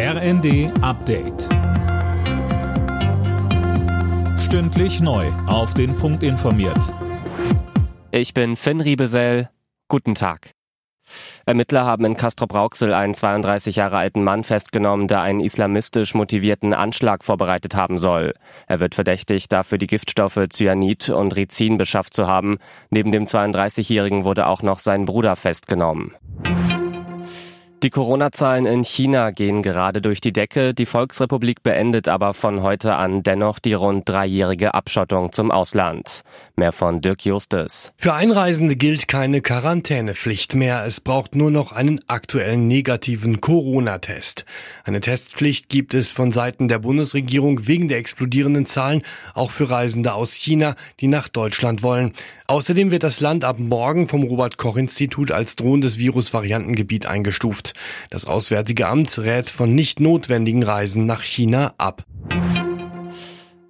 [0.00, 1.48] RND Update.
[4.38, 5.26] Stündlich neu.
[5.48, 6.94] Auf den Punkt informiert.
[8.12, 9.50] Ich bin Finn Riebesell.
[9.88, 10.52] Guten Tag.
[11.46, 17.24] Ermittler haben in Castrop-Rauxel einen 32 Jahre alten Mann festgenommen, der einen islamistisch motivierten Anschlag
[17.24, 18.34] vorbereitet haben soll.
[18.68, 22.58] Er wird verdächtigt, dafür die Giftstoffe Cyanid und Rizin beschafft zu haben.
[22.90, 26.14] Neben dem 32-Jährigen wurde auch noch sein Bruder festgenommen.
[27.84, 30.74] Die Corona-Zahlen in China gehen gerade durch die Decke.
[30.74, 36.22] Die Volksrepublik beendet aber von heute an dennoch die rund dreijährige Abschottung zum Ausland.
[36.56, 37.92] Mehr von Dirk Justus.
[37.96, 40.84] Für Einreisende gilt keine Quarantänepflicht mehr.
[40.86, 44.44] Es braucht nur noch einen aktuellen negativen Corona-Test.
[44.82, 49.02] Eine Testpflicht gibt es von Seiten der Bundesregierung wegen der explodierenden Zahlen
[49.34, 52.12] auch für Reisende aus China, die nach Deutschland wollen.
[52.48, 57.67] Außerdem wird das Land ab morgen vom Robert-Koch-Institut als drohendes Virusvariantengebiet eingestuft.
[58.10, 62.04] Das Auswärtige Amt rät von nicht notwendigen Reisen nach China ab.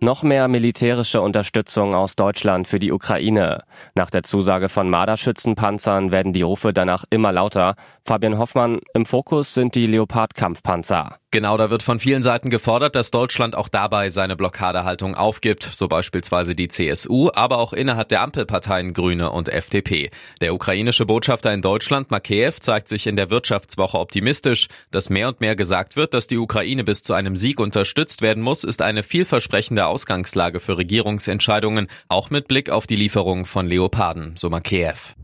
[0.00, 3.64] Noch mehr militärische Unterstützung aus Deutschland für die Ukraine.
[3.96, 7.74] Nach der Zusage von Marderschützenpanzern werden die Rufe danach immer lauter.
[8.04, 11.18] Fabian Hoffmann, im Fokus sind die Leopard-Kampfpanzer.
[11.30, 15.86] Genau, da wird von vielen Seiten gefordert, dass Deutschland auch dabei seine Blockadehaltung aufgibt, so
[15.86, 20.10] beispielsweise die CSU, aber auch innerhalb der Ampelparteien Grüne und FDP.
[20.40, 24.68] Der ukrainische Botschafter in Deutschland, Makeyev, zeigt sich in der Wirtschaftswoche optimistisch.
[24.90, 28.42] Dass mehr und mehr gesagt wird, dass die Ukraine bis zu einem Sieg unterstützt werden
[28.42, 34.34] muss, ist eine vielversprechende Ausgangslage für Regierungsentscheidungen, auch mit Blick auf die Lieferung von Leoparden,
[34.36, 35.14] so Makeyev.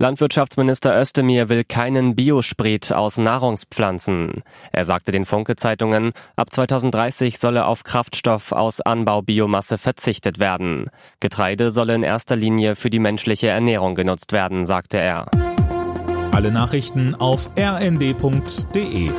[0.00, 4.44] Landwirtschaftsminister Özdemir will keinen Biosprit aus Nahrungspflanzen.
[4.70, 10.88] Er sagte den Funke-Zeitungen, ab 2030 solle auf Kraftstoff aus Anbaubiomasse verzichtet werden.
[11.18, 15.26] Getreide solle in erster Linie für die menschliche Ernährung genutzt werden, sagte er.
[16.30, 19.10] Alle Nachrichten auf rnd.de